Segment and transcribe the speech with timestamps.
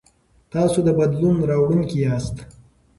[0.53, 2.35] تاسو د بدلون راوړونکي یاست.